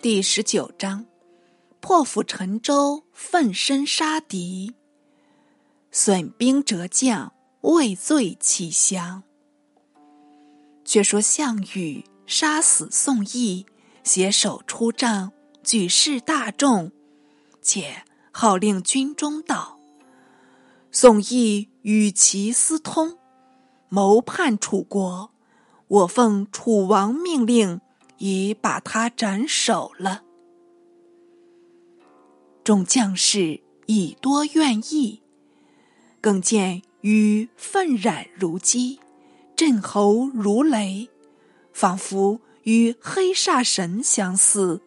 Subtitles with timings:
[0.00, 1.06] 第十九章：
[1.80, 4.72] 破釜沉舟，奋身杀敌；
[5.90, 7.32] 损兵折将，
[7.62, 9.24] 畏罪弃降。
[10.84, 13.66] 却说项羽杀死宋义，
[14.04, 15.32] 携手出帐，
[15.64, 16.92] 举世大众，
[17.60, 19.80] 且号令军中道
[20.92, 23.18] ：“宋义与其私通，
[23.88, 25.32] 谋叛楚国。
[25.88, 27.80] 我奉楚王命令。”
[28.18, 30.22] 已把他斩首了。
[32.62, 35.22] 众将士已多愿意，
[36.20, 39.00] 更见羽愤然如鸡，
[39.56, 41.08] 震喉如雷，
[41.72, 44.82] 仿佛与黑煞神相似，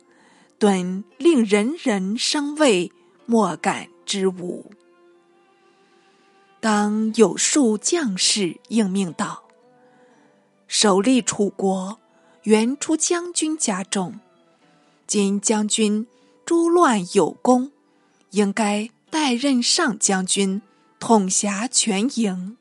[0.59, 2.91] 顿令人人生畏，
[3.25, 4.71] 莫敢之武。
[6.59, 9.45] 当有数将士应命道
[10.67, 11.97] ：“首立楚国。”
[12.43, 14.19] 原出将军家中，
[15.05, 16.07] 今将军
[16.43, 17.71] 诸乱有功，
[18.31, 20.59] 应该代任上将军，
[20.99, 22.57] 统辖全营。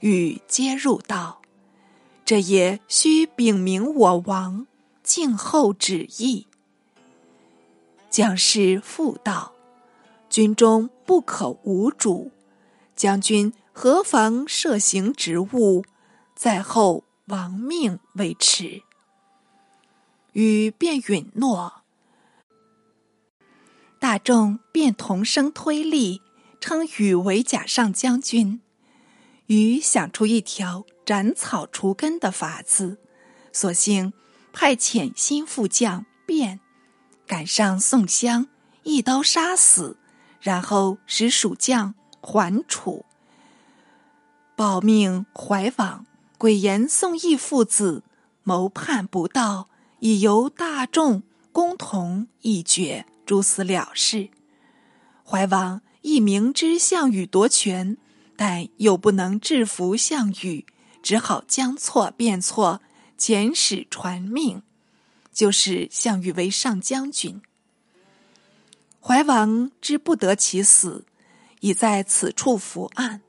[0.00, 1.40] 与接入道，
[2.26, 4.66] 这也须禀明我王，
[5.02, 6.46] 静候旨意。
[8.10, 9.54] 将士复道：
[10.28, 12.30] 军中不可无主，
[12.94, 15.82] 将军何妨设行职务，
[16.34, 17.04] 在后。
[17.28, 18.82] 亡命为耻，
[20.32, 21.82] 禹便允诺，
[23.98, 26.22] 大众便同声推力，
[26.58, 28.62] 称禹为假上将军。
[29.48, 32.98] 禹想出一条斩草除根的法子，
[33.52, 34.14] 索性
[34.52, 36.58] 派遣新副将卞
[37.26, 38.48] 赶上宋襄，
[38.84, 39.98] 一刀杀死，
[40.40, 43.04] 然后使蜀将还楚，
[44.56, 46.06] 保命怀王。
[46.38, 48.04] 鬼言宋义父子
[48.44, 54.28] 谋叛不道，已由大众共同一决，诛死了事。
[55.24, 57.96] 怀王亦明知项羽夺权，
[58.36, 60.64] 但又不能制服项羽，
[61.02, 62.80] 只好将错变错，
[63.18, 64.62] 遣使传命，
[65.32, 67.42] 就使项羽为上将军。
[69.00, 71.04] 怀王知不得其死，
[71.58, 73.22] 已在此处伏案。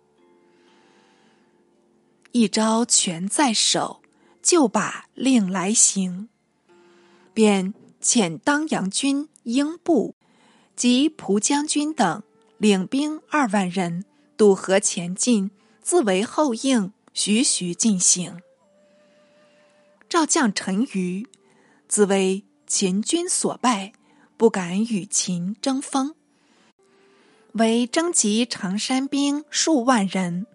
[2.31, 4.01] 一招权在手，
[4.41, 6.29] 就把令来行，
[7.34, 10.13] 便遣当阳军英布
[10.75, 12.22] 及蒲将军等
[12.59, 14.06] 领兵二万人
[14.38, 15.50] 渡河前进，
[15.81, 18.39] 自为后应，徐徐进行。
[20.07, 21.28] 赵将陈余
[21.88, 23.94] 自为秦军所败，
[24.38, 26.13] 不敢与秦争锋，
[27.53, 30.45] 为征集常山兵数万人。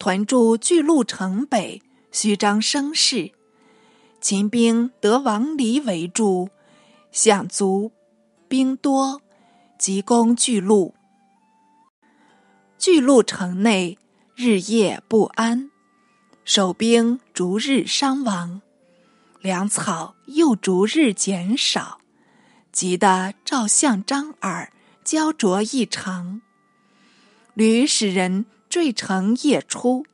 [0.00, 3.32] 团驻巨鹿城北，虚张声势。
[4.18, 6.48] 秦兵得王离围住，
[7.12, 7.92] 想卒
[8.48, 9.20] 兵多，
[9.78, 10.94] 急攻巨鹿。
[12.78, 13.98] 巨鹿城内
[14.34, 15.70] 日夜不安，
[16.46, 18.62] 守兵逐日伤亡，
[19.42, 22.00] 粮草又逐日减少，
[22.72, 24.72] 急得赵相张耳
[25.04, 26.40] 焦灼异常，
[27.52, 28.46] 屡使人。
[28.70, 30.06] 坠城夜出，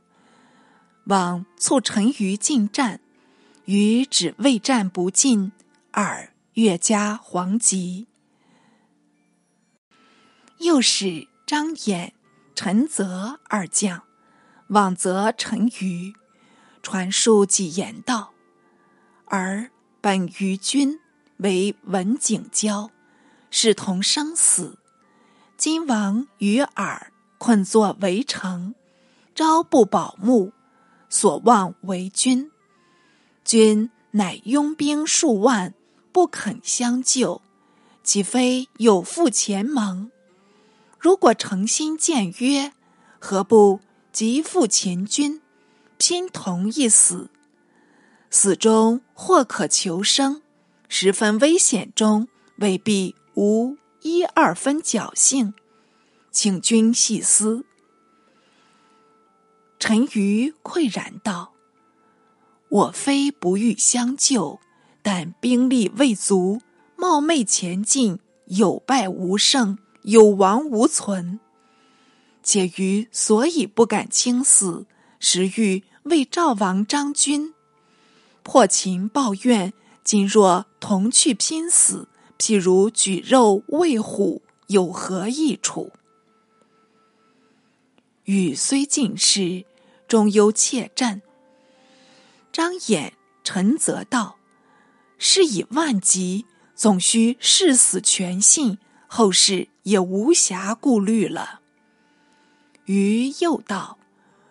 [1.04, 3.00] 往促陈馀进战，
[3.66, 5.52] 余只未战不进，
[5.90, 8.06] 而越加惶急。
[10.60, 12.12] 又使张衍、
[12.54, 14.04] 陈泽二将
[14.68, 16.14] 往责陈馀，
[16.82, 18.32] 传述几言道
[19.28, 20.98] ：“而本于君
[21.36, 22.90] 为文景交，
[23.50, 24.78] 是同生死。
[25.58, 28.74] 今王于尔。”困作围城，
[29.34, 30.52] 朝不保暮，
[31.08, 32.50] 所望为君。
[33.44, 35.74] 君乃拥兵数万，
[36.12, 37.42] 不肯相救，
[38.02, 40.10] 岂非有负前盟？
[40.98, 42.72] 如果诚心谏约，
[43.18, 43.80] 何不
[44.10, 45.40] 即赴秦军，
[45.98, 47.30] 拼同一死？
[48.30, 50.42] 死中或可求生，
[50.88, 55.54] 十分危险中，未必无一二分侥幸。
[56.36, 57.64] 请君细思。
[59.78, 61.54] 陈馀喟然道
[62.68, 64.60] ：“我非不欲相救，
[65.00, 66.60] 但兵力未足，
[66.94, 68.18] 冒昧前进，
[68.48, 71.40] 有败无胜，有亡无存。
[72.42, 74.84] 且余所以不敢轻死，
[75.18, 77.54] 实欲为赵王张君，
[78.42, 79.72] 破秦报怨。
[80.04, 82.08] 今若同去拼死，
[82.38, 85.92] 譬如举肉喂虎，有何益处？”
[88.26, 89.64] 语虽尽失，
[90.08, 91.22] 终忧怯战。
[92.52, 93.12] 张衍、
[93.44, 94.36] 陈泽道
[95.16, 96.44] ：“是以万急，
[96.74, 101.60] 总需誓死全信，后事也无暇顾虑了。
[102.86, 103.98] 余又道：“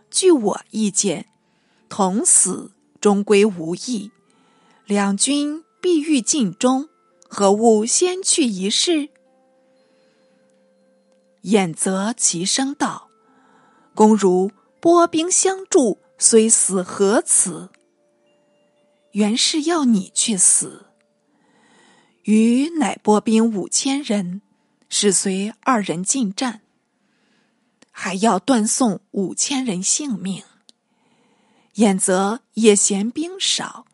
[0.10, 1.28] 据我意见，
[1.90, 4.12] 同死终归无益，
[4.86, 6.88] 两军必欲尽忠，
[7.28, 9.10] 何勿先去一试？”
[11.44, 13.10] 眼则其声道
[13.96, 17.70] ：“公如拨兵相助，虽死何辞？”
[19.14, 20.88] 原是要你去死。
[22.24, 24.42] 余乃拨兵五千人，
[24.90, 26.62] 使随二人进战。
[27.90, 30.44] 还要断送五千人性命。
[31.76, 33.86] 眼则也嫌兵少，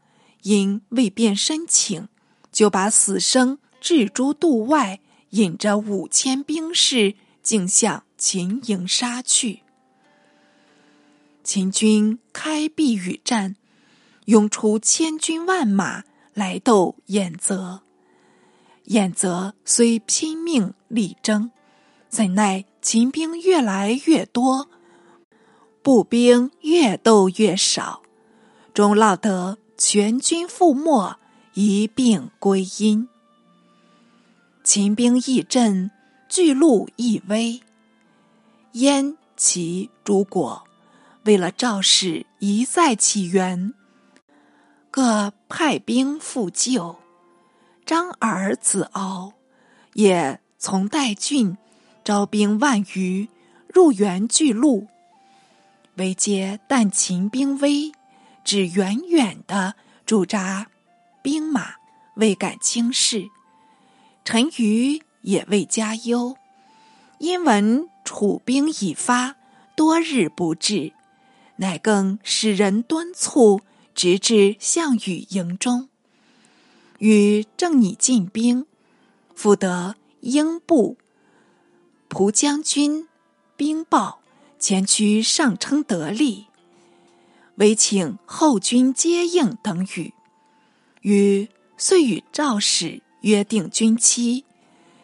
[0.42, 2.08] 因未便申请，
[2.52, 5.02] 就把死生置诸度外，
[5.32, 9.61] 引着五千兵士，竟向秦营杀去。
[11.44, 13.56] 秦军开壁与战，
[14.26, 16.04] 涌出千军万马
[16.34, 17.82] 来斗眼泽。
[18.86, 21.52] 眼泽虽拼命力争，
[22.10, 22.66] 怎奈。
[22.82, 24.68] 秦兵越来越多，
[25.84, 28.02] 步兵越斗越少，
[28.74, 31.16] 终落得全军覆没，
[31.54, 33.08] 一并归阴。
[34.64, 35.92] 秦兵易阵，
[36.28, 37.62] 巨鹿易威。
[38.72, 40.64] 燕、齐诸国
[41.24, 43.74] 为了赵氏一再起援，
[44.90, 46.98] 各派兵复救。
[47.86, 49.34] 张耳子敖
[49.94, 51.58] 也从代郡。
[52.04, 53.30] 招兵万余，
[53.68, 54.88] 入援巨鹿。
[55.98, 57.92] 唯接但秦兵危，
[58.44, 60.66] 只远远的驻扎
[61.22, 61.76] 兵马，
[62.16, 63.30] 未敢轻视。
[64.26, 66.36] 陈余也未加忧，
[67.20, 69.36] 因闻楚兵已发，
[69.76, 70.94] 多日不至，
[71.62, 73.62] 乃更使人敦促，
[73.94, 75.90] 直至项羽营中。
[76.98, 78.66] 与正拟进兵，
[79.36, 80.98] 复得英布。
[82.08, 83.08] 蒲将军
[83.56, 84.22] 兵报
[84.60, 86.48] 前驱上称得力，
[87.56, 90.14] 唯请后军接应等语。
[91.02, 91.48] 于
[91.78, 94.46] 遂与赵使约定军期，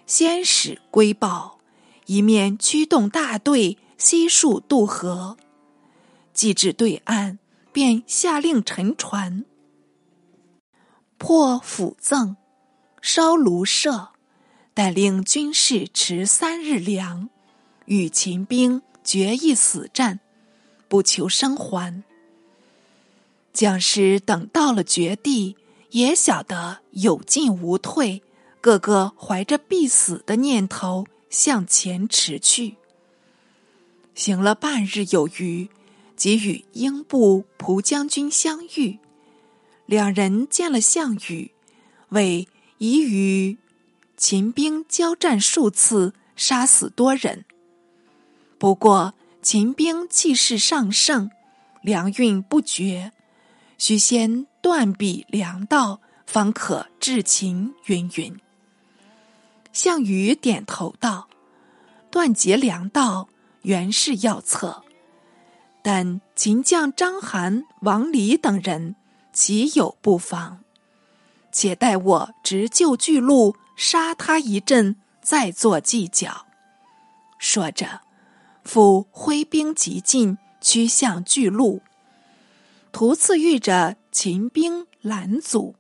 [0.08, 1.60] 先使归报，
[2.08, 5.38] 一面驱动大队悉数渡河。
[6.38, 7.40] 既至对岸，
[7.74, 9.44] 便下令沉船，
[11.18, 12.36] 破府赠，
[13.02, 14.10] 烧庐舍。
[14.76, 17.32] 但令军士持三日粮，
[17.86, 20.20] 与秦兵决一死战，
[20.88, 22.04] 不求生还。
[23.52, 25.58] 将士等到了绝地，
[25.90, 28.22] 也晓得有进无退，
[28.62, 32.78] 个个怀着必死的念头向前驰去。
[34.14, 35.68] 行了半日有余，
[36.18, 39.00] 即与英布蒲将军相遇，
[39.86, 41.52] 两人见了项羽，
[42.10, 42.50] 谓
[42.80, 43.58] 已与。
[44.18, 47.46] 秦兵交战数次，杀死多人。
[48.58, 51.30] 不过秦兵气势上盛，
[51.84, 53.12] 粮运不绝，
[53.78, 57.76] 须先断彼粮道，方可制秦。
[57.86, 58.36] 云云。
[59.72, 61.30] 项羽点头道
[62.10, 63.30] ：“断绝粮道，
[63.62, 64.84] 原是要策。
[65.88, 68.98] 但秦将章邯、王离等人，
[69.32, 70.60] 岂有不防？
[71.50, 76.46] 且待我直救巨鹿。”杀他一阵，再做计较。
[77.38, 78.02] 说着，
[78.66, 81.82] 复挥兵急进，趋向巨鹿。
[82.92, 85.76] 途次遇着秦兵拦阻，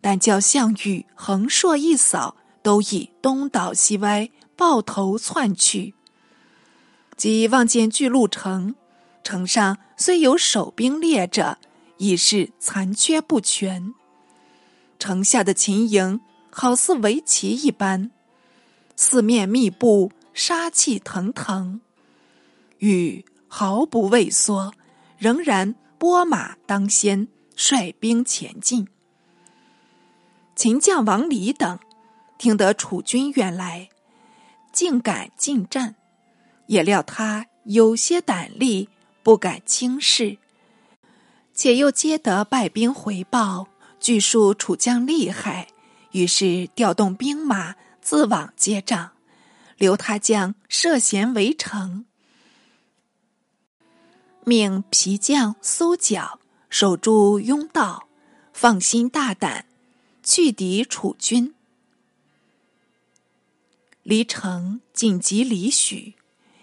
[0.00, 5.92] 但叫项羽横槊一扫，都已东倒西歪，抱头窜去。
[7.14, 8.74] 即望见巨鹿城，
[9.22, 11.58] 城上虽有守兵列着，
[11.96, 13.94] 已是残缺不全。
[14.98, 16.20] 城下的秦营。
[16.50, 18.10] 好似围棋一般，
[18.96, 21.80] 四面密布，杀气腾腾。
[22.78, 24.72] 禹毫不畏缩，
[25.18, 28.88] 仍然拨马当先，率兵前进。
[30.56, 31.78] 秦将王离等
[32.38, 33.90] 听得楚军远来，
[34.72, 35.94] 竟敢进战，
[36.66, 38.88] 也料他有些胆力，
[39.28, 40.38] 不敢轻视。
[41.52, 43.68] 且又接得败兵回报，
[44.00, 45.68] 据说楚将厉害。
[46.12, 49.12] 于是调动兵马自往接仗，
[49.76, 52.06] 留他将涉险围城，
[54.46, 58.08] 命皮将苏角守住甬道，
[58.54, 59.66] 放心大胆
[60.22, 61.54] 去敌楚军。
[64.02, 66.14] 离城紧急离许，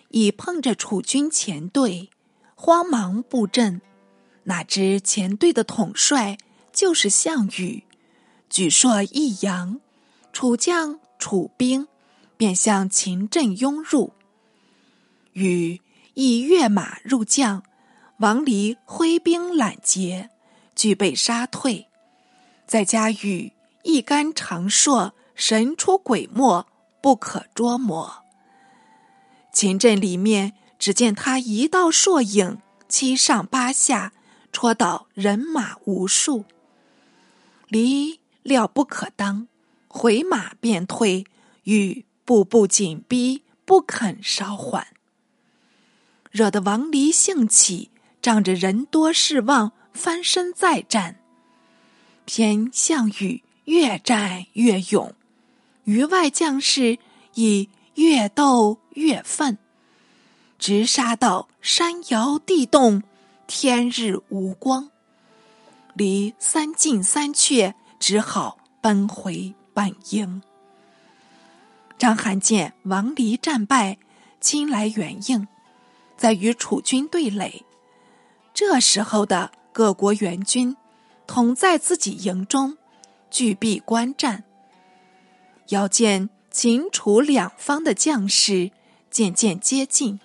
[0.09, 2.09] 已碰着楚军前队，
[2.55, 3.81] 慌忙布阵，
[4.43, 6.37] 哪知前队的统帅
[6.71, 7.83] 就是项羽。
[8.49, 9.81] 举槊一扬，
[10.31, 11.87] 楚将楚兵
[12.37, 14.13] 便向秦阵拥入。
[15.33, 15.81] 羽
[16.13, 17.63] 亦跃马入将，
[18.19, 20.29] 王离挥兵拦截，
[20.73, 21.87] 俱被杀退。
[22.65, 23.51] 再加羽
[23.83, 26.65] 一杆长槊，神出鬼没，
[27.01, 28.23] 不可捉摸。
[29.51, 30.53] 秦阵里面，
[30.85, 34.13] 只见他一道硕影，七上八下，
[34.51, 36.45] 戳倒人马无数。
[37.67, 39.47] 离料不可当，
[39.87, 41.25] 回马便退。
[41.63, 44.85] 禹步步紧逼，不肯稍缓。
[46.29, 47.89] 惹得王离兴起，
[48.21, 51.19] 仗着人多势旺，翻身再战。
[52.25, 55.15] 偏项羽越战越勇，
[55.85, 56.99] 余外将士
[57.33, 59.57] 以越斗越愤，
[60.67, 63.03] 直杀到山摇地动，
[63.45, 64.89] 天日无光。
[65.93, 70.41] 离三进三却，只好奔回本营。
[71.99, 73.99] 张邯见王离战败，
[74.41, 75.47] 亲来援应。
[76.17, 77.63] 在与楚军对垒，
[78.51, 80.75] 这时候的各国援军，
[81.27, 82.75] 统在自己营中，
[83.29, 84.43] 聚闭观战。
[85.67, 88.71] 遥见秦楚两方的将士
[89.11, 90.19] 渐渐接近，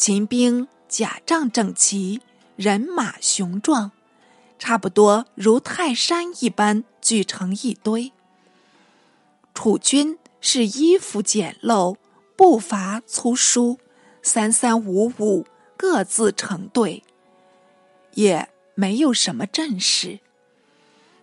[0.00, 2.22] 秦兵甲仗整齐，
[2.56, 3.92] 人马雄壮，
[4.58, 8.10] 差不多如泰山一般聚成一堆。
[9.52, 11.96] 楚军是衣服简陋，
[12.34, 13.78] 步伐粗疏。
[14.22, 15.44] 三三五五
[15.76, 17.02] 各自成队，
[18.14, 20.20] 也没有什么阵势。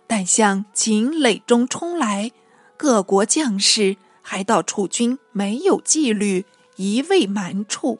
[0.06, 2.30] 但向秦垒中冲来，
[2.76, 7.98] 各国将士还道楚军没有纪律，一味蛮处，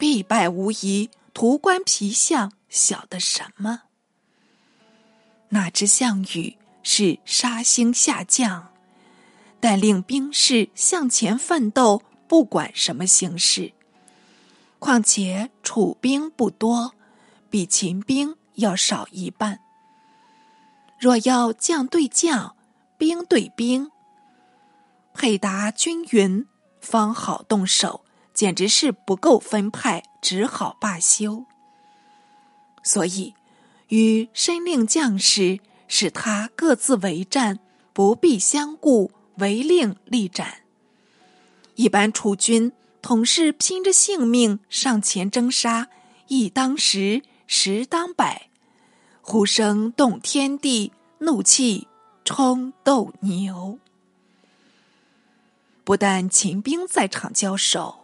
[0.00, 1.10] 必败无疑。
[1.34, 3.82] 图关皮相，晓得什么？
[5.50, 8.72] 哪知项羽是杀星下降，
[9.60, 13.74] 但令兵士向前奋斗，不管什么形势。
[14.78, 16.94] 况且楚兵不多，
[17.50, 19.60] 比秦兵要少一半。
[20.98, 22.56] 若要将对将，
[22.96, 23.90] 兵对兵，
[25.12, 26.46] 配搭均匀，
[26.80, 28.04] 方好动手。
[28.40, 31.44] 简直是不够分派，只好罢休。
[32.82, 33.34] 所以，
[33.88, 37.58] 与申令将士使他各自为战，
[37.92, 40.62] 不必相顾，唯令力斩。
[41.74, 42.72] 一般楚军。
[43.02, 45.88] 统是拼着性命上前征杀，
[46.28, 48.48] 一当十，十当百，
[49.20, 51.88] 呼声动天地，怒气
[52.24, 53.78] 冲斗牛。
[55.84, 57.99] 不但秦兵在场交手，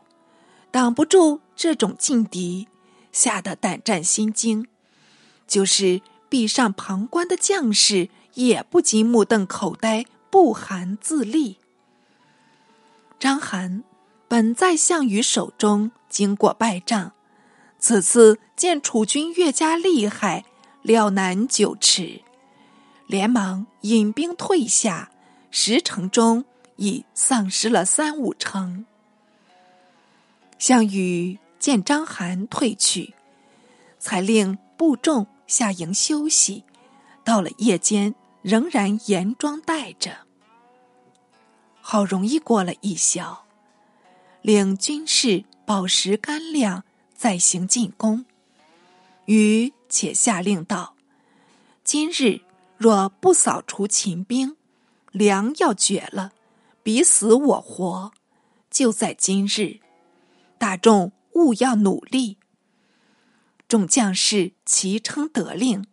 [0.76, 2.68] 挡不住这种劲敌，
[3.11, 4.68] 吓得胆战心惊。
[5.47, 11.56] 就是壁上旁观的将士，也不禁目瞪口呆，不寒自立。
[13.18, 13.85] 张邯。
[14.28, 17.12] 本在项羽手中，经过败仗，
[17.78, 20.45] 此次见楚军越加厉害，
[20.83, 22.21] 料难久持，
[23.06, 25.11] 连忙引兵退下，
[25.50, 26.45] 十城中
[26.76, 28.85] 已丧失了三五成。
[30.58, 33.14] 项羽见章邯退去，
[33.98, 36.64] 才令部众下营休息。
[37.22, 40.26] 到了夜间，仍然严装待着。
[41.80, 43.44] 好容易过了一宵。
[44.42, 46.84] 领军士饱食干粮，
[47.14, 48.25] 再行进攻。
[49.25, 50.94] 禹且下令道
[51.82, 52.40] ：“今日
[52.76, 54.56] 若不扫除秦兵，
[55.10, 56.32] 粮要绝了，
[56.84, 58.12] 彼死我活，
[58.70, 59.80] 就在今日。
[60.58, 62.38] 大众务要努力。”
[63.68, 65.84] 众将士齐称得令，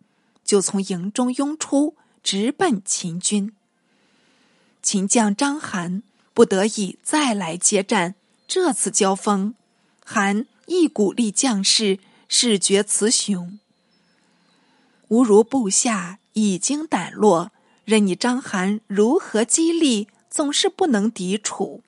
[0.43, 3.51] 就从营中拥出，直奔秦军。
[4.82, 6.03] 秦将章邯
[6.34, 8.15] 不得已再来接战。
[8.48, 9.55] 这次交锋，
[10.05, 13.58] 韩亦鼓励将士，誓决雌雄。
[15.08, 17.51] 吾如部下已经胆落，
[17.86, 21.82] 任你章邯如何激励，总是不能抵触。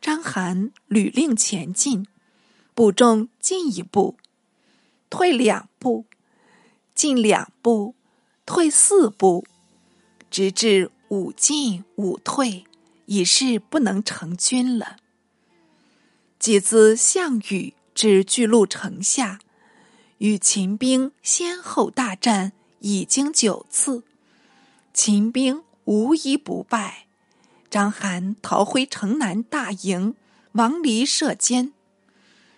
[0.00, 2.06] 章邯屡令前进，
[2.74, 4.16] 部众进一步，
[5.10, 6.06] 退两步，
[6.94, 7.94] 进两步，
[8.46, 9.44] 退四步，
[10.30, 12.64] 直至五进五退，
[13.04, 14.96] 已是不能成军了。
[16.38, 19.38] 几自项羽至巨鹿城下，
[20.16, 24.02] 与秦兵先后大战已经九次，
[24.94, 27.08] 秦兵无一不败。
[27.70, 30.16] 章邯逃回城南大营，
[30.52, 31.72] 王离射监，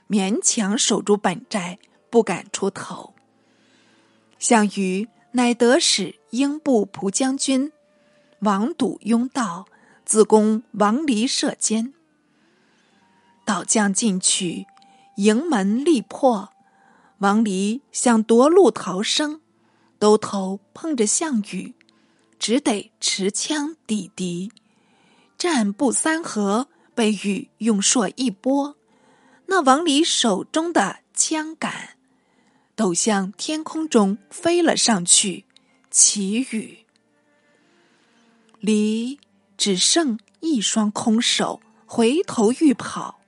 [0.08, 1.78] 勉强守住本寨，
[2.08, 3.12] 不敢出头。
[4.38, 7.70] 项羽乃得使英布蒲将军
[8.38, 9.66] 王堵拥道，
[10.06, 11.92] 自攻王离射坚。
[13.44, 14.66] 导将进去，
[15.16, 16.54] 营门力破，
[17.18, 19.42] 王离想夺路逃生，
[19.98, 21.74] 兜头碰着项羽，
[22.38, 24.50] 只得持枪抵敌。
[25.42, 28.76] 战不三合，被羽用槊一拨，
[29.46, 31.96] 那王离手中的枪杆，
[32.76, 35.44] 都向天空中飞了上去。
[35.90, 36.86] 其雨，
[38.60, 39.18] 离
[39.58, 43.18] 只剩一双空手，回头欲跑。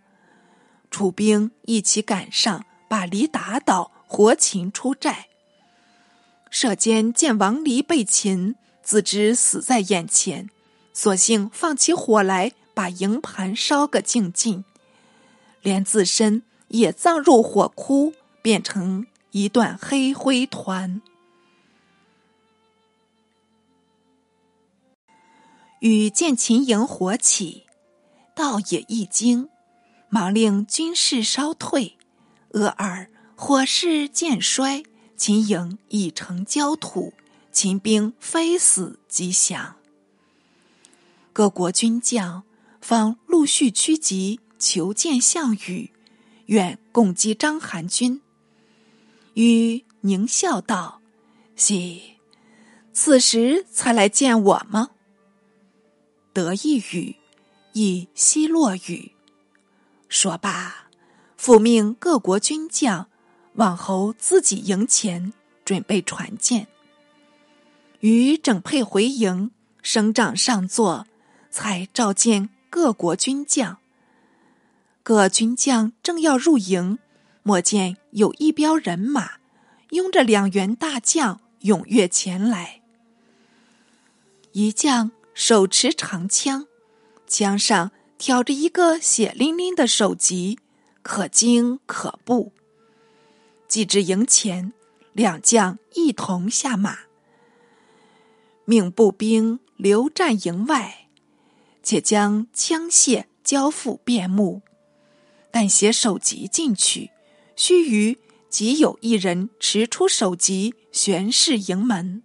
[0.92, 5.26] 楚兵一起赶上，把离打倒，活擒出寨。
[6.48, 8.54] 射监见王离被擒，
[8.84, 10.48] 自知死在眼前，
[10.94, 14.64] 索性放起火来，把营盘烧个净尽，
[15.60, 21.02] 连自身也葬入火窟，变成一段黑灰团。
[25.80, 27.66] 与见秦营火起，
[28.34, 29.50] 倒也一惊。
[30.08, 31.98] 忙令军士稍退，
[32.50, 34.84] 俄尔火势渐衰，
[35.16, 37.12] 秦营已成焦土，
[37.50, 39.74] 秦兵非死即降。
[41.34, 42.44] 各国军将
[42.80, 45.90] 方陆续趋集，求见项羽，
[46.46, 48.22] 愿共击章邯军。
[49.34, 51.00] 禹狞笑道
[51.56, 52.00] ：“喜，
[52.92, 54.90] 此时才来见我吗？”
[56.32, 57.16] 得意语，
[57.72, 59.10] 亦奚落羽。
[60.08, 60.86] 说罢，
[61.36, 63.08] 复命各国军将
[63.54, 65.32] 往侯自己营前
[65.64, 66.68] 准备船舰。
[67.98, 69.50] 于整配回营，
[69.82, 71.08] 升帐上座，
[71.54, 73.78] 才召见各国军将。
[75.04, 76.98] 各军将正要入营，
[77.44, 79.34] 莫见有一彪人马，
[79.90, 82.80] 拥着两员大将踊跃前来。
[84.50, 86.66] 一将手持长枪，
[87.28, 87.92] 枪上。
[88.16, 90.58] 挑着一个血淋淋的首级，
[91.02, 92.52] 可惊可怖。
[93.68, 94.72] 既至营前，
[95.12, 97.00] 两将一同下马，
[98.64, 101.03] 命步兵留战营外，
[101.84, 104.62] 且将枪械交付便目。
[105.52, 107.12] 但携首级进去，
[107.54, 108.18] 须臾
[108.48, 112.24] 即有一人持出首级，悬视营门。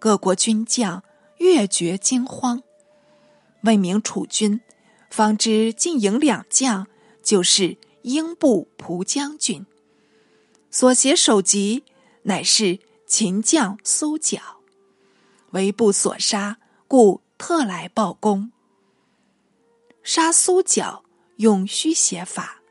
[0.00, 1.04] 各国军将
[1.38, 2.62] 越觉惊慌，
[3.62, 4.60] 问明楚军。
[5.08, 6.88] 方知进营两将
[7.22, 9.64] 就是英布蒲将军，
[10.70, 11.84] 所携首级
[12.24, 14.38] 乃是秦将苏角，
[15.52, 18.52] 为不所杀，故特来报功。
[20.02, 21.04] 杀苏角
[21.36, 22.62] 用虚写法，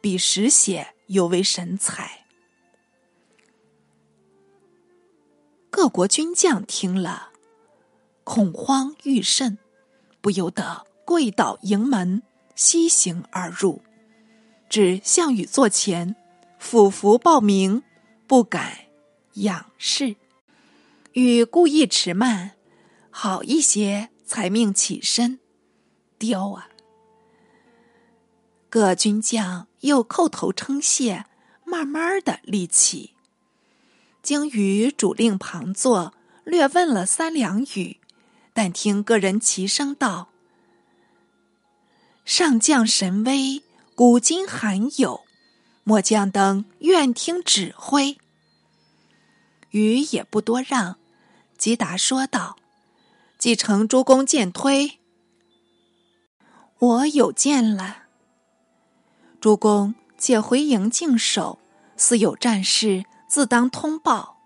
[0.00, 2.26] 比实写尤为神采。
[5.70, 7.30] 各国军将听了，
[8.24, 9.58] 恐慌愈甚，
[10.20, 10.86] 不由得。
[11.04, 12.22] 跪倒营门，
[12.54, 13.80] 西行而入，
[14.68, 16.14] 至项羽座前，
[16.58, 17.82] 俯伏报名，
[18.26, 18.76] 不敢
[19.32, 20.16] 仰视。
[21.14, 22.57] 禹故意迟慢，
[23.20, 25.40] 好一些，才命起身。
[26.20, 26.68] 刁啊！
[28.70, 31.24] 各军将又叩头称谢，
[31.64, 33.14] 慢慢的立起。
[34.22, 37.98] 经与主令旁坐，略问了三两语，
[38.52, 40.28] 但听个人齐声道。
[42.24, 43.64] 上将神威，
[43.96, 45.22] 古今罕有。
[45.82, 48.16] 末将等愿听指挥。
[49.70, 51.00] 余也不多让，
[51.56, 52.56] 吉达说道
[53.38, 54.98] ：“继承诸公剑推，
[56.78, 58.04] 我有见了。
[59.40, 61.60] 诸公且回营静守，
[61.96, 64.36] 似有战事，自当通报。”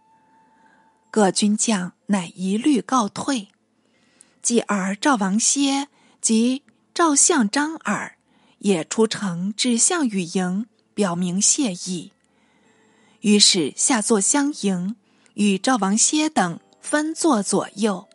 [1.11, 3.49] 各军将乃一律告退。
[4.43, 5.89] 继而赵王歇
[6.21, 6.63] 及。
[6.95, 8.19] 赵相张耳
[8.59, 12.13] 也出城至项羽营，表明谢意。
[13.23, 14.95] 于是下座相迎，
[15.33, 18.11] 与赵王歇等分坐左右。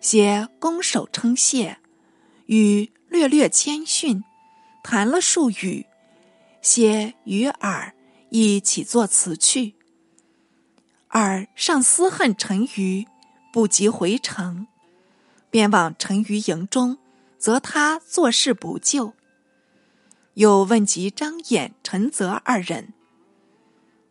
[0.00, 1.78] 歇拱手称谢，
[2.46, 4.24] 与略略谦逊，
[4.82, 5.86] 谈了数语。
[6.62, 7.94] 歇与尔
[8.30, 9.74] 一起作辞去。
[11.08, 13.06] 尔尚思恨陈馀，
[13.52, 14.66] 不及回城，
[15.50, 16.98] 便往陈馀营中。
[17.38, 19.14] 则他做事不救。
[20.34, 22.92] 又问及张衍、陈泽二人。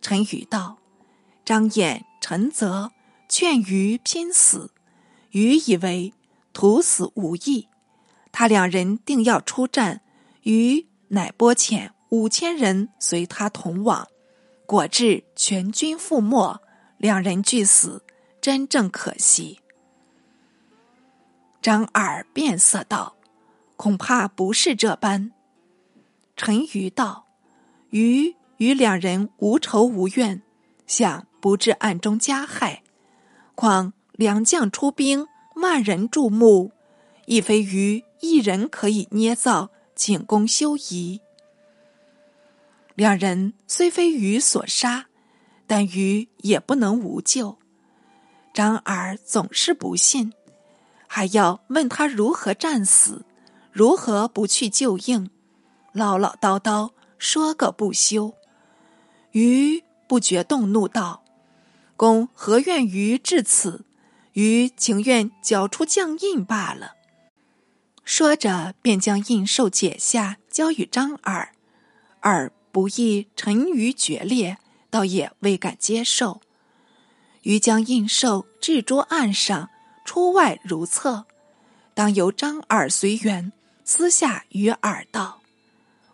[0.01, 0.79] 陈宇道
[1.45, 2.91] ：“张衍、陈泽
[3.29, 4.71] 劝于拼死，
[5.31, 6.13] 余以为
[6.53, 7.67] 徒死无益。
[8.31, 10.01] 他两人定要出战，
[10.43, 14.07] 余乃拨遣五千人随他同往。
[14.65, 16.59] 果至全军覆没，
[16.97, 18.03] 两人俱死，
[18.39, 19.59] 真正可惜。
[21.61, 23.15] 张耳变色道
[23.75, 25.31] ：“恐怕不是这般。”
[26.37, 27.25] 陈馀道
[27.89, 30.41] ：“余与两人无仇无怨，
[30.85, 32.83] 想不至暗中加害。
[33.55, 36.73] 况良将出兵，万人注目，
[37.25, 41.21] 亦非于一人可以捏造，请功休疑。
[42.95, 45.05] 两人虽非余所杀，
[45.65, 47.57] 但余也不能无救。
[48.53, 50.33] 张耳总是不信。”
[51.07, 53.23] 还要问他如何战死，
[53.71, 55.29] 如何不去救应，
[55.93, 58.33] 唠唠叨叨说个不休。
[59.31, 61.23] 余不觉动怒道
[61.95, 63.85] ：“公何愿于至此？
[64.39, 66.95] 余情愿交出将印罢了。”
[68.05, 71.51] 说着，便将印绶解下，交与张耳。
[72.23, 74.57] 耳不易沉于决裂，
[74.89, 76.41] 倒也未敢接受。
[77.43, 79.69] 余将印绶置诸案上。
[80.05, 81.27] 出外如厕，
[81.93, 83.51] 当由张耳随缘，
[83.83, 85.43] 私下与耳道：“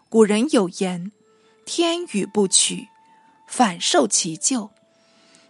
[0.09, 1.13] 古人有言，
[1.65, 2.89] 天与不取，
[3.47, 4.71] 反受其咎。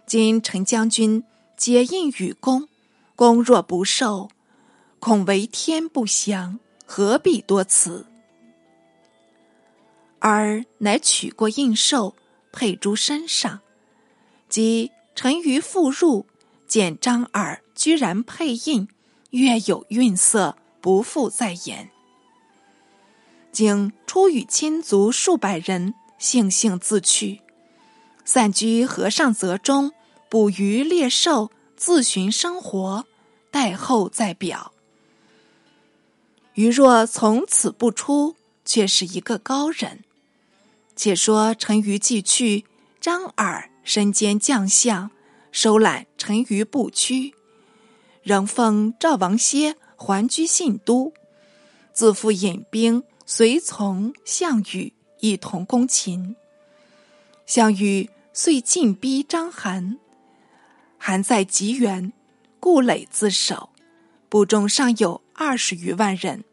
[0.06, 1.24] 今陈将军
[1.56, 2.68] 皆印与公，
[3.14, 4.30] 公若不受，
[5.00, 8.06] 恐为天不祥，何必多辞？”
[10.18, 12.14] 而乃取过印绶，
[12.52, 13.60] 佩诸身上，
[14.48, 16.26] 即沉于复入，
[16.66, 17.62] 见张耳。
[17.74, 18.88] 居然配印，
[19.30, 21.90] 月有韵色，不复再言。
[23.52, 27.42] 经出与亲族数百人，悻悻自去，
[28.24, 29.92] 散居和尚泽中，
[30.28, 33.06] 捕鱼猎兽，自寻生活，
[33.50, 34.72] 待后再表。
[36.54, 38.34] 鱼若从此不出，
[38.64, 40.02] 却是一个高人。
[40.96, 42.64] 且说陈馀既去，
[43.00, 45.10] 张耳身兼将相，
[45.52, 47.34] 收揽陈馀不屈。
[48.22, 51.12] 仍奉赵王歇还居信都，
[51.92, 56.34] 自负引兵随从项羽一同攻秦。
[57.44, 59.98] 项羽遂进逼章邯，
[60.98, 62.12] 韩在极原，
[62.58, 63.70] 故垒自守，
[64.28, 66.44] 部中尚有二十余万人。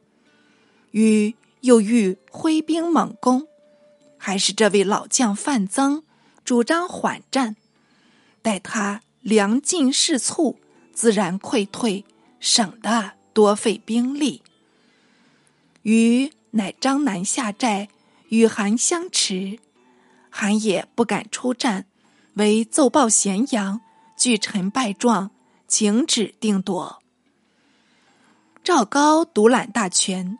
[0.91, 3.47] 禹又欲挥兵猛攻，
[4.17, 6.03] 还是这位老将范增
[6.45, 7.55] 主张缓战，
[8.41, 10.59] 待他粮尽势促。
[10.93, 12.05] 自然溃退，
[12.39, 14.43] 省得多费兵力。
[15.81, 17.89] 禹乃张南下寨，
[18.29, 19.57] 与韩相持，
[20.29, 21.87] 韩也不敢出战，
[22.35, 23.81] 唯奏报咸阳，
[24.15, 25.31] 据臣拜状，
[25.67, 27.01] 请旨定夺。
[28.63, 30.37] 赵高独揽大权，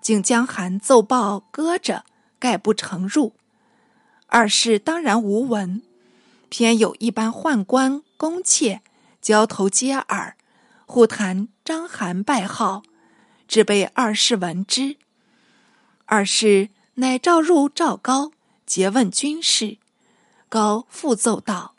[0.00, 2.04] 竟将韩奏报搁着，
[2.38, 3.34] 概不承入。
[4.26, 5.82] 二世当然无闻，
[6.48, 8.82] 偏有一般宦官宫妾。
[9.20, 10.36] 交头接耳，
[10.86, 12.82] 互谈章邯败号，
[13.46, 14.96] 只被二世闻之。
[16.06, 18.30] 二世乃召入赵高，
[18.66, 19.76] 诘问军事。
[20.48, 21.74] 高复奏道：“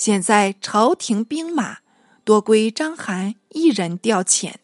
[0.00, 1.80] 现在朝廷兵马
[2.24, 4.54] 多归章邯一人调遣，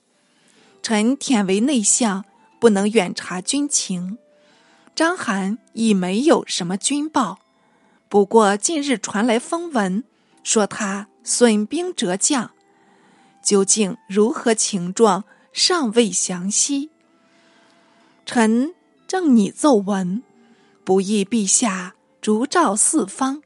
[0.83, 2.25] 臣忝为内相，
[2.59, 4.16] 不能远察军情。
[4.94, 7.40] 章邯亦没有什么军报，
[8.09, 10.05] 不过近日传来风闻，
[10.42, 12.53] 说他。”损兵折将，
[13.42, 16.88] 究竟如何情状，尚未详细。
[18.25, 18.72] 臣
[19.07, 20.22] 正拟奏文，
[20.83, 23.42] 不意陛下烛照四方，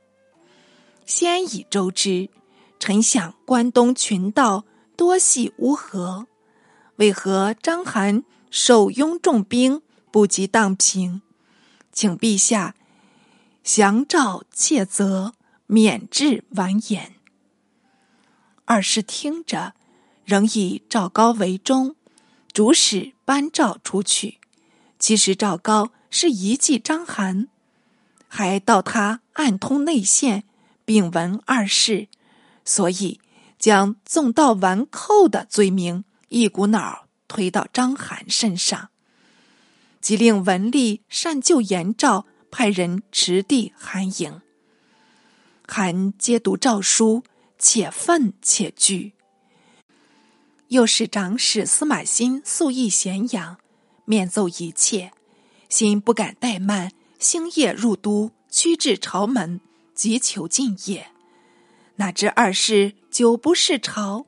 [1.10, 2.30] 先已周知。
[2.78, 4.64] 臣想关东群盗
[4.96, 6.28] 多系乌合，
[6.96, 11.20] 为何章邯手拥重兵，不及荡平？
[11.92, 12.76] 请陛下
[13.64, 15.34] 降诏切责，
[15.66, 17.16] 免至完言。
[18.64, 19.74] 二是听着，
[20.24, 21.96] 仍以赵高为中，
[22.52, 24.38] 主使颁诏出去。
[24.98, 27.48] 其实赵高是一计章邯，
[28.28, 30.44] 还道他暗通内线，
[30.90, 32.08] 并闻二世，
[32.64, 33.20] 所以
[33.60, 38.88] 将纵盗完寇的罪名一股脑推到章邯身上，
[40.00, 44.42] 即令文吏善就言诏，派人持递韩营。
[45.64, 47.22] 韩接读诏书。
[47.62, 49.12] 且愤且惧，
[50.68, 53.58] 又使长史司马欣素议咸阳，
[54.06, 55.12] 面奏一切，
[55.68, 59.60] 心不敢怠慢，星夜入都，趋至朝门，
[60.00, 61.02] 急求进谒。
[61.96, 64.24] 哪知二世久不视朝，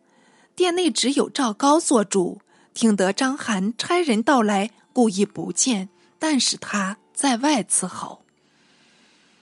[0.54, 2.42] 殿内只有赵高做主，
[2.74, 8.22] 听得章邯差人到来，故意不见，但使他在外伺候。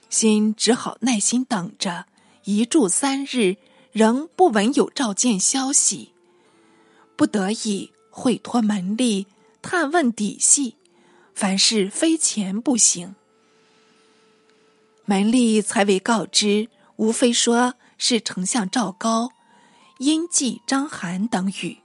[0.09, 2.05] 心只好耐心等着，
[2.45, 3.57] 一住三日。
[3.91, 6.13] 仍不闻有召见消息，
[7.17, 9.25] 不得已会托门吏
[9.61, 10.77] 探问底细，
[11.35, 13.15] 凡事非钱不行。
[15.11, 19.33] 门吏才为告知，无非说是丞相赵高、
[19.97, 21.79] 阴计张邯等语，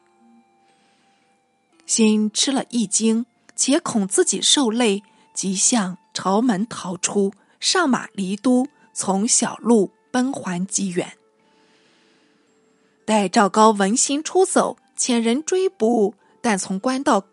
[1.86, 5.02] 心吃了一惊，且恐自己受累，
[5.34, 11.14] 即向朝门逃出，上马离都，从小路奔还济远。
[13.04, 17.24] 待赵高闻心出走，遣人追捕，但从官道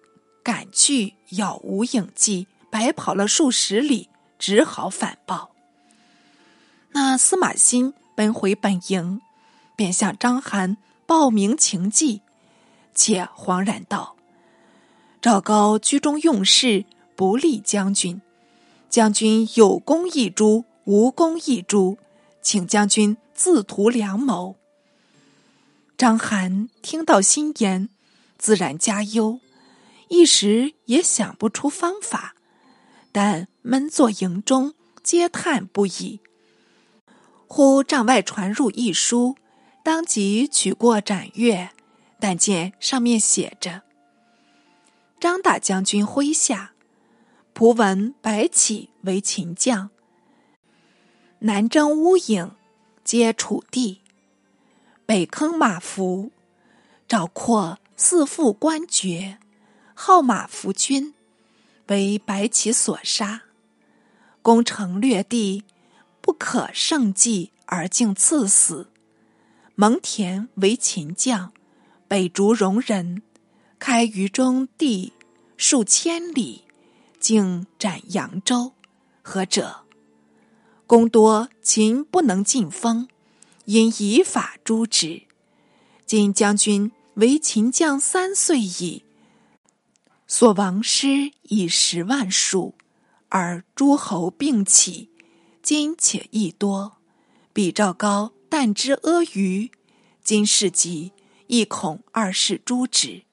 [0.41, 5.52] 赶去，杳无影迹，白跑了数十里，只好反报。
[6.95, 9.19] 那司马欣奔回本营，
[9.75, 10.77] 便向张邯
[11.07, 12.21] 报明情迹，
[12.93, 14.15] 且惶然道
[15.19, 18.21] ：“赵高居中用事，不利将军。
[18.89, 21.97] 将军有功一诛，无功一诛，
[22.43, 24.55] 请将军自图良谋。”
[25.97, 27.89] 张邯听到新言，
[28.37, 29.39] 自然加忧，
[30.09, 32.35] 一时也想不出方法，
[33.11, 36.19] 但闷坐营中，嗟叹不已。
[37.55, 39.35] 忽帐外传入一书，
[39.83, 41.69] 当即取过展阅，
[42.19, 43.83] 但见上面写着
[45.21, 46.73] ：“张大将军麾下，
[47.53, 49.91] 仆闻白起为秦将，
[51.41, 52.53] 南征乌影，
[53.03, 54.01] 皆楚地。”
[55.05, 56.31] 北坑马服，
[57.07, 59.37] 赵括四父官爵，
[59.93, 61.13] 号马服君，
[61.89, 63.43] 为白起所杀。
[64.41, 65.63] 攻城略地，
[66.23, 68.87] 不可胜计，而竟赐死。
[69.75, 71.51] 蒙恬为秦将，
[72.07, 73.21] 北逐戎人，
[73.77, 75.11] 开于中地
[75.57, 76.63] 数千里，
[77.19, 78.71] 竟斩扬州。
[79.21, 79.81] 何者？
[80.87, 83.09] 攻多秦不能进封。
[83.65, 85.23] 因以法诛之。
[86.05, 89.03] 今将军为秦将三岁矣，
[90.27, 92.75] 所亡师以十万数，
[93.29, 95.12] 而诸侯并起，
[95.63, 96.97] 今且益多。
[97.53, 99.71] 比赵高但知阿谀，
[100.21, 101.13] 今事急，
[101.47, 103.23] 亦恐二世诛之，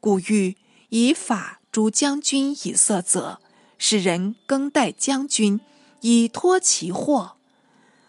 [0.00, 0.56] 故欲
[0.88, 3.40] 以法诛将军以色责，
[3.78, 5.60] 使人更待将军，
[6.00, 7.36] 以托其祸。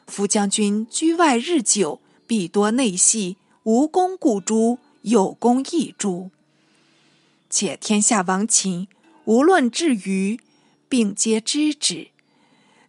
[0.07, 6.31] 夫将军居外日久，必多内隙，无功故诛，有功亦诛。
[7.49, 8.87] 且天下亡秦，
[9.25, 10.39] 无论至于，
[10.89, 12.10] 并皆知之。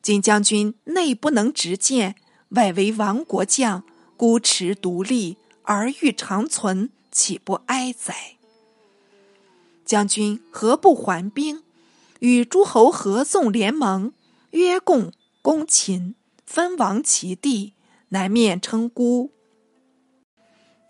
[0.03, 2.17] 今将军内不能直谏，
[2.51, 3.85] 外为亡国将，
[4.17, 8.37] 孤持独立，而欲长存，岂不哀哉？
[9.85, 11.63] 将军何不还兵，
[12.19, 14.13] 与诸侯合纵联盟，
[14.51, 16.17] 约共攻秦？
[16.45, 17.73] 分王其地，
[18.09, 19.31] 南面称孤，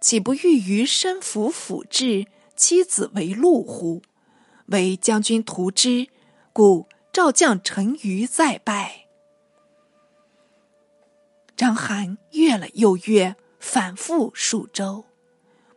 [0.00, 4.02] 岂不欲于身服辅治，妻子为禄乎？
[4.66, 6.08] 为将军图之，
[6.52, 9.01] 故赵将陈余再拜。
[11.62, 15.04] 张邯阅了又阅，反复数周，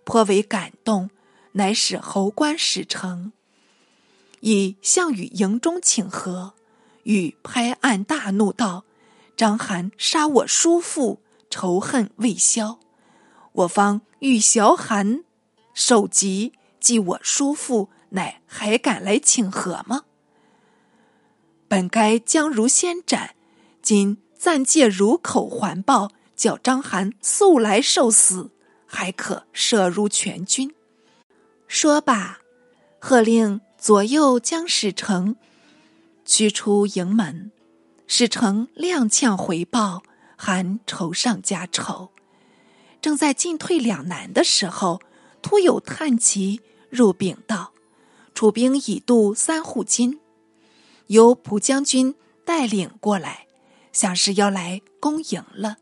[0.04, 1.12] 颇为感动，
[1.52, 3.32] 乃使侯官使臣，
[4.40, 6.56] 以项羽营中请和。
[7.04, 8.84] 与拍案大怒道。
[9.38, 11.22] 张邯杀我叔父，
[11.52, 12.80] 仇恨未消。
[13.52, 15.24] 我方欲小韩
[15.76, 20.06] 首级祭我叔父，乃还敢来请和吗？
[21.68, 23.36] 本该将如先斩，
[23.84, 28.52] 今暂借如口还报，叫张邯速来受死，
[28.86, 30.72] 还可射入全军。
[31.68, 32.38] 说罢，
[33.00, 35.36] 喝令左右将使臣
[36.26, 37.52] 驱出营门。
[38.06, 40.04] 使臣踉跄回报，
[40.36, 42.12] 还愁上加愁。
[43.02, 45.02] 正在进退两难的时候，
[45.42, 47.72] 突有探骑入禀道
[48.36, 50.20] ：“楚兵已渡三户津，
[51.08, 52.14] 由蒲将军
[52.46, 53.45] 带领过来，
[53.96, 55.78] 像是要来攻营了。”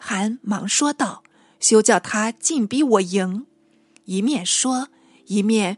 [0.00, 1.22] 韩忙说道
[1.60, 3.46] ：“休叫他进逼我营！”
[4.06, 4.88] 一面说，
[5.26, 5.76] 一面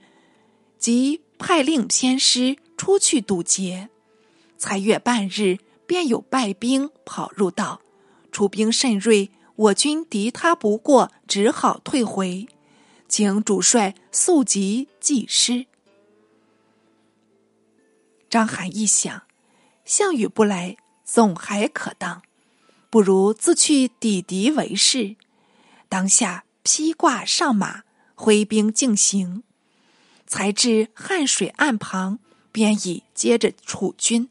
[0.79, 3.89] 即派令偏师出去堵截。
[4.57, 7.81] 才月半日，便有败兵跑入道，
[8.31, 12.47] 楚兵甚锐，我军敌他不过，只好退回，
[13.09, 15.67] 请主帅速即济师。
[18.29, 19.23] 张邯一想，
[19.87, 20.77] 项羽不来，
[21.11, 22.21] 总还可当，
[22.91, 25.17] 不如自去抵敌为是。
[25.89, 29.43] 当下披挂上马，挥兵进行，
[30.27, 32.19] 才至汉水岸旁，
[32.53, 34.29] 便已接着楚军。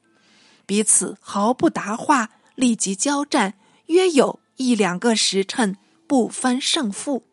[0.67, 3.55] 彼此毫不答话，立即交战，
[3.87, 7.23] 约有一两个时辰，不分胜负。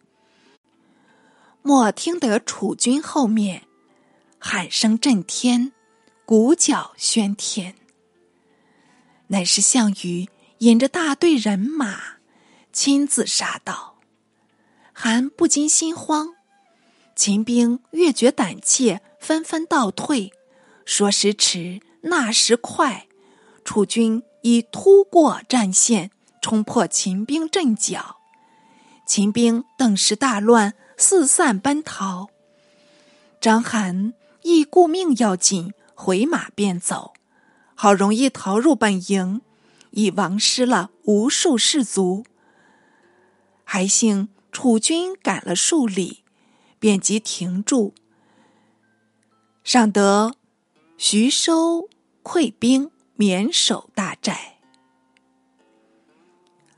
[1.61, 3.65] 莫听得楚军后面
[4.39, 5.73] 喊声震天，
[6.25, 7.75] 鼓角喧天。
[9.35, 11.99] 乃是项羽引着大队人马
[12.73, 13.97] 亲自杀到，
[14.93, 16.35] 韩不禁心慌，
[17.17, 20.33] 秦兵越觉胆怯，纷纷倒退。
[20.85, 23.09] 说时迟，那时快，
[23.65, 28.19] 楚军已突过战线，冲破秦兵阵脚，
[29.05, 32.29] 秦兵顿时大乱，四散奔逃。
[33.41, 37.15] 章邯亦顾命要紧，回马便走。
[37.75, 39.41] 好容易逃入本营，
[39.91, 42.25] 已亡失了无数士卒。
[43.65, 46.23] 还幸楚军赶了数里，
[46.79, 47.95] 便即停住，
[49.65, 50.37] 尚得
[50.97, 51.89] 徐收
[52.23, 54.59] 溃兵，免守大寨。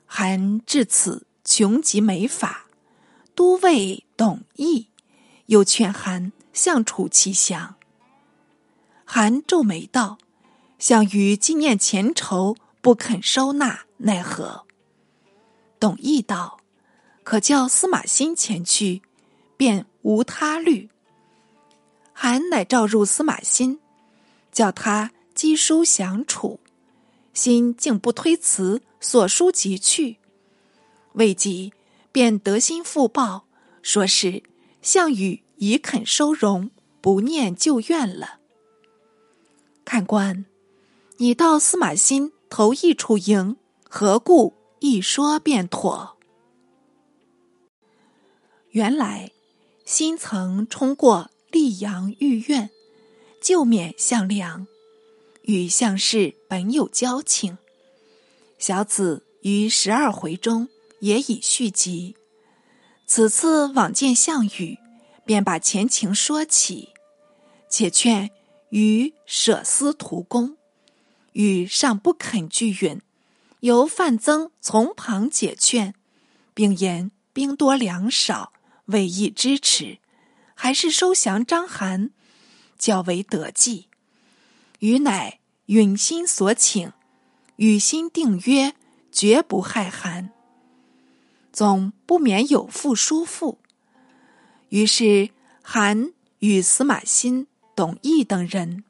[0.07, 2.67] 韩至此穷极没法，
[3.35, 4.87] 都尉董翳
[5.47, 7.75] 又劝韩向楚其降。
[9.05, 10.19] 韩皱眉道。
[10.79, 14.67] 项羽纪念前仇，不肯收纳，奈何？
[15.81, 16.61] 董翳道
[17.25, 19.01] ：“可叫司马欣前去，
[19.57, 20.91] 便无他虑。”
[22.13, 23.81] 韩乃召入司马欣，
[24.53, 26.61] 叫他赍书降楚。
[27.33, 30.19] 欣竟不推辞，所书即去。
[31.15, 31.73] 未几，
[32.13, 33.47] 便得心复报，
[33.83, 34.43] 说是
[34.83, 38.41] 项羽已肯收容，不念旧怨了。
[39.85, 40.45] 看官。
[41.19, 43.57] 你到司马欣投一处营，
[43.89, 46.19] 何故一说便妥？
[48.69, 49.31] 原来，
[49.87, 52.69] 新曾冲过溧阳御苑，
[53.41, 54.67] 救免项梁，
[55.45, 57.57] 与项氏本有交情。
[58.59, 60.69] 小子于十二回中
[61.01, 62.15] 也已续集，
[63.07, 64.79] 此次往见项羽，
[65.25, 66.91] 便把前情说起，
[67.71, 68.31] 且劝
[68.69, 70.56] 于舍私图功。
[71.37, 73.03] 禹尚不肯拒允，
[73.61, 75.95] 由范增从旁解劝，
[76.55, 78.55] 并言兵多粮少，
[78.87, 79.99] 未易支持，
[80.55, 82.09] 还是收降章邯
[82.79, 83.89] 较为得计。
[84.79, 86.91] 禹乃允心所请，
[87.57, 88.75] 与心定约，
[89.13, 90.31] 绝不害韩。
[91.53, 93.59] 总不免有负叔父。
[94.71, 95.29] 于是
[95.63, 98.85] 韩与司马欣、董翳等人。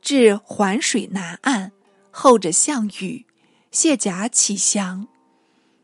[0.00, 1.72] 至环水南岸，
[2.10, 3.26] 候着项羽，
[3.70, 5.06] 卸甲起降。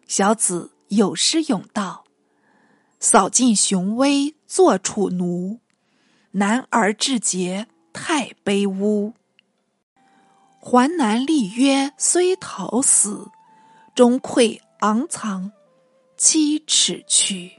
[0.06, 2.04] 小子有诗咏道
[2.98, 5.60] ：“扫尽雄威作楚奴，
[6.32, 9.14] 男儿志节太卑污。
[10.58, 13.30] 环南立约虽逃死，
[13.94, 15.52] 终愧昂藏
[16.16, 17.52] 七尺躯。”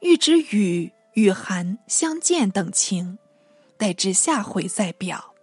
[0.00, 3.18] 欲知雨与寒相见等情。
[3.78, 5.34] 待至下回再表。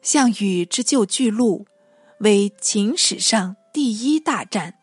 [0.00, 1.66] 项羽之救巨鹿，
[2.18, 4.74] 为秦史上第一大战。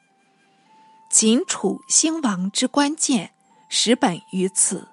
[1.12, 3.34] 秦楚兴亡之关键，
[3.68, 4.88] 始本于此。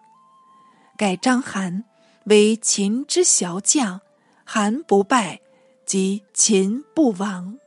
[0.96, 1.84] 盖章邯
[2.24, 4.00] 为秦之骁将，
[4.44, 5.40] 韩不败，
[5.84, 7.58] 即秦不亡。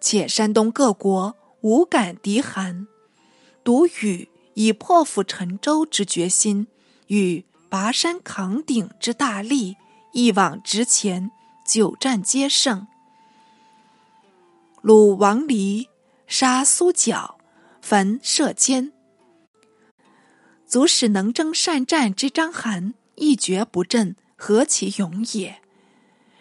[0.00, 2.86] 且山东各国无敢敌韩，
[3.64, 6.66] 独羽以破釜沉舟之决心
[7.06, 7.44] 与。
[7.78, 9.76] 拔山扛鼎之大力，
[10.12, 11.30] 一往直前，
[11.62, 12.86] 久战皆胜。
[14.80, 15.90] 鲁王离
[16.26, 17.36] 杀苏角，
[17.82, 18.94] 焚射坚，
[20.66, 25.60] 足使能征善战之章邯一蹶不振，何其勇也！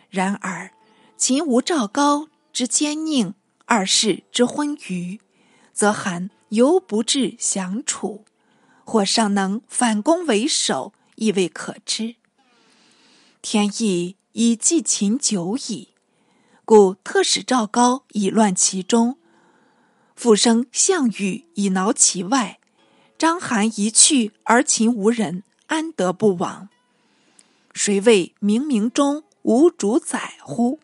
[0.10, 0.72] 然而
[1.18, 3.34] 秦无赵高之奸佞，
[3.66, 5.20] 二世之昏愚，
[5.74, 8.24] 则韩犹不至降楚，
[8.86, 10.94] 或尚能反攻为守。
[11.16, 12.16] 亦未可知。
[13.42, 15.90] 天意已继秦久矣，
[16.64, 19.18] 故特使赵高以乱其中，
[20.16, 22.60] 复生项羽以挠其外。
[23.18, 26.70] 章邯一去而秦无人，安得不往？
[27.74, 30.80] 谁谓冥冥中无主宰乎？